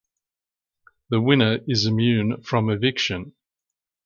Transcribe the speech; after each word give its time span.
The 1.11 1.21
winner 1.21 1.59
is 1.67 1.85
immune 1.85 2.41
from 2.41 2.71
eviction. 2.71 3.35